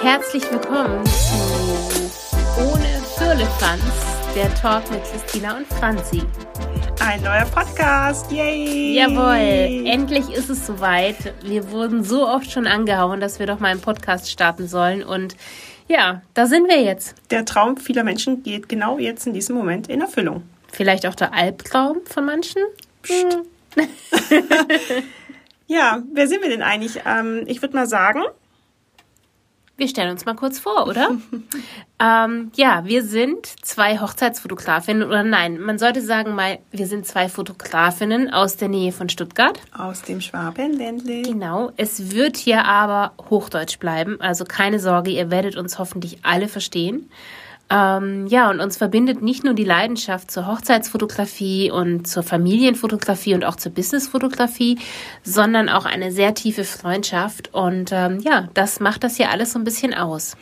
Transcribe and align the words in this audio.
herzlich 0.00 0.44
willkommen 0.52 1.04
zu 1.06 2.60
Ohne 2.60 3.02
Firlefanz, 3.18 3.82
der 4.36 4.54
Talk 4.54 4.88
mit 4.92 5.02
Christina 5.02 5.56
und 5.56 5.66
Franzi. 5.66 6.22
Ein 7.00 7.22
neuer 7.22 7.46
Podcast, 7.46 8.30
yay! 8.30 8.94
Jawohl, 8.94 9.86
endlich 9.88 10.30
ist 10.30 10.48
es 10.48 10.66
soweit. 10.66 11.34
Wir 11.42 11.72
wurden 11.72 12.04
so 12.04 12.28
oft 12.28 12.48
schon 12.48 12.68
angehauen, 12.68 13.20
dass 13.20 13.40
wir 13.40 13.46
doch 13.46 13.58
mal 13.58 13.72
einen 13.72 13.80
Podcast 13.80 14.30
starten 14.30 14.68
sollen 14.68 15.02
und 15.02 15.34
ja, 15.88 16.22
da 16.34 16.46
sind 16.46 16.68
wir 16.68 16.80
jetzt. 16.80 17.16
Der 17.30 17.44
Traum 17.44 17.76
vieler 17.76 18.04
Menschen 18.04 18.44
geht 18.44 18.68
genau 18.68 18.98
jetzt 18.98 19.26
in 19.26 19.34
diesem 19.34 19.56
Moment 19.56 19.88
in 19.88 20.00
Erfüllung. 20.00 20.44
Vielleicht 20.70 21.06
auch 21.06 21.16
der 21.16 21.34
Albtraum 21.34 21.98
von 22.04 22.24
manchen? 22.24 22.62
Psst. 23.02 23.38
ja, 25.66 26.02
wer 26.12 26.28
sind 26.28 26.42
wir 26.42 26.50
denn 26.50 26.62
eigentlich? 26.62 27.00
Ähm, 27.04 27.44
ich 27.46 27.62
würde 27.62 27.74
mal 27.76 27.86
sagen, 27.86 28.22
wir 29.78 29.88
stellen 29.88 30.10
uns 30.10 30.24
mal 30.24 30.34
kurz 30.34 30.58
vor, 30.58 30.86
oder? 30.86 31.10
ähm, 32.00 32.50
ja, 32.56 32.84
wir 32.86 33.02
sind 33.02 33.46
zwei 33.62 33.98
Hochzeitsfotografinnen, 33.98 35.06
oder 35.06 35.22
nein, 35.22 35.60
man 35.60 35.78
sollte 35.78 36.00
sagen 36.00 36.34
mal, 36.34 36.58
wir 36.70 36.86
sind 36.86 37.06
zwei 37.06 37.28
Fotografinnen 37.28 38.32
aus 38.32 38.56
der 38.56 38.68
Nähe 38.68 38.92
von 38.92 39.10
Stuttgart. 39.10 39.60
Aus 39.76 40.02
dem 40.02 40.22
Schwabenländle. 40.22 41.22
Genau, 41.22 41.72
es 41.76 42.10
wird 42.10 42.38
hier 42.38 42.64
aber 42.64 43.12
Hochdeutsch 43.28 43.78
bleiben, 43.78 44.18
also 44.20 44.44
keine 44.44 44.80
Sorge, 44.80 45.10
ihr 45.10 45.30
werdet 45.30 45.56
uns 45.56 45.78
hoffentlich 45.78 46.20
alle 46.22 46.48
verstehen. 46.48 47.10
Ähm, 47.68 48.28
ja, 48.28 48.48
und 48.50 48.60
uns 48.60 48.76
verbindet 48.76 49.22
nicht 49.22 49.42
nur 49.42 49.54
die 49.54 49.64
Leidenschaft 49.64 50.30
zur 50.30 50.46
Hochzeitsfotografie 50.46 51.70
und 51.70 52.06
zur 52.06 52.22
Familienfotografie 52.22 53.34
und 53.34 53.44
auch 53.44 53.56
zur 53.56 53.72
Businessfotografie, 53.72 54.78
sondern 55.24 55.68
auch 55.68 55.84
eine 55.84 56.12
sehr 56.12 56.34
tiefe 56.34 56.64
Freundschaft. 56.64 57.52
Und 57.52 57.90
ähm, 57.92 58.20
ja, 58.20 58.48
das 58.54 58.78
macht 58.78 59.02
das 59.02 59.16
hier 59.16 59.30
alles 59.30 59.52
so 59.52 59.58
ein 59.58 59.64
bisschen 59.64 59.94
aus. 59.94 60.36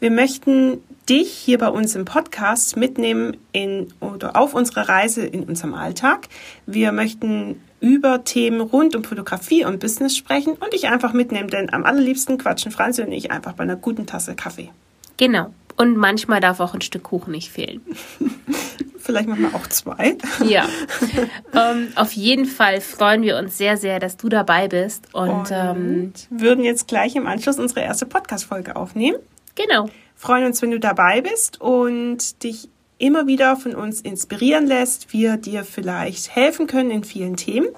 Wir 0.00 0.10
möchten 0.10 0.82
dich 1.08 1.30
hier 1.30 1.58
bei 1.58 1.68
uns 1.68 1.94
im 1.94 2.04
Podcast 2.04 2.76
mitnehmen 2.76 3.36
in 3.52 3.88
oder 4.00 4.36
auf 4.36 4.54
unsere 4.54 4.88
Reise 4.88 5.24
in 5.24 5.44
unserem 5.44 5.74
Alltag. 5.74 6.28
Wir 6.66 6.90
möchten 6.90 7.60
über 7.80 8.24
Themen 8.24 8.60
rund 8.60 8.96
um 8.96 9.04
Fotografie 9.04 9.64
und 9.64 9.78
Business 9.78 10.16
sprechen 10.16 10.54
und 10.54 10.72
dich 10.72 10.88
einfach 10.88 11.12
mitnehmen, 11.12 11.48
denn 11.48 11.72
am 11.72 11.84
allerliebsten 11.84 12.38
quatschen 12.38 12.72
Franzi 12.72 13.02
und 13.02 13.12
ich 13.12 13.30
einfach 13.30 13.52
bei 13.52 13.62
einer 13.62 13.76
guten 13.76 14.06
Tasse 14.06 14.34
Kaffee. 14.34 14.70
Genau. 15.16 15.52
Und 15.76 15.96
manchmal 15.96 16.40
darf 16.40 16.60
auch 16.60 16.74
ein 16.74 16.80
Stück 16.80 17.04
Kuchen 17.04 17.32
nicht 17.32 17.50
fehlen. 17.50 17.80
Vielleicht 18.98 19.28
machen 19.28 19.42
wir 19.42 19.54
auch 19.54 19.66
zwei. 19.66 20.16
Ja. 20.44 20.66
ähm, 21.52 21.88
auf 21.94 22.12
jeden 22.12 22.46
Fall 22.46 22.80
freuen 22.80 23.22
wir 23.22 23.36
uns 23.36 23.58
sehr, 23.58 23.76
sehr, 23.76 23.98
dass 24.00 24.16
du 24.16 24.30
dabei 24.30 24.68
bist. 24.68 25.12
Und, 25.12 25.30
und 25.30 25.50
ähm, 25.50 26.12
würden 26.30 26.64
jetzt 26.64 26.88
gleich 26.88 27.14
im 27.14 27.26
Anschluss 27.26 27.58
unsere 27.58 27.80
erste 27.80 28.06
Podcast-Folge 28.06 28.76
aufnehmen. 28.76 29.18
Genau. 29.56 29.90
Freuen 30.16 30.46
uns, 30.46 30.62
wenn 30.62 30.70
du 30.70 30.80
dabei 30.80 31.20
bist 31.20 31.60
und 31.60 32.42
dich 32.42 32.70
immer 32.98 33.26
wieder 33.26 33.56
von 33.56 33.74
uns 33.74 34.00
inspirieren 34.00 34.66
lässt, 34.66 35.12
wir 35.12 35.36
dir 35.36 35.64
vielleicht 35.64 36.34
helfen 36.34 36.66
können 36.66 36.90
in 36.90 37.04
vielen 37.04 37.36
Themen. 37.36 37.68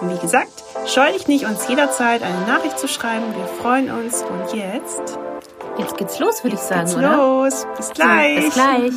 Und 0.00 0.14
wie 0.14 0.18
gesagt, 0.20 0.62
scheu 0.86 1.10
dich 1.12 1.26
nicht, 1.26 1.46
uns 1.46 1.66
jederzeit 1.66 2.22
eine 2.22 2.46
Nachricht 2.46 2.78
zu 2.78 2.86
schreiben. 2.86 3.24
Wir 3.34 3.46
freuen 3.46 3.90
uns. 3.90 4.22
Und 4.22 4.54
jetzt 4.56 5.18
Jetzt 5.78 5.96
geht's 5.96 6.18
los, 6.18 6.42
würde 6.42 6.56
ich 6.56 6.62
sagen, 6.62 6.84
geht's 6.86 6.96
oder? 6.96 7.16
los. 7.16 7.66
Bis 7.76 7.90
gleich. 7.90 8.44
bis 8.44 8.54
gleich. 8.54 8.92